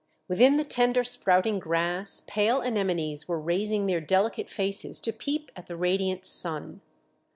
Within 0.27 0.57
the 0.57 0.65
tender 0.65 1.03
sprouting 1.03 1.59
grass 1.59 2.23
pale 2.25 2.61
anemones 2.61 3.27
were 3.27 3.39
raising 3.39 3.85
their 3.85 4.01
delicate 4.01 4.49
faces 4.49 4.99
to 4.99 5.13
peep 5.13 5.51
at 5.55 5.67
the 5.67 5.77
radiant 5.77 6.25
sun. 6.25 6.81